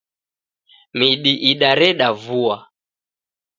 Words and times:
Midi 0.97 1.33
idareda 1.51 2.09
vua. 2.23 2.57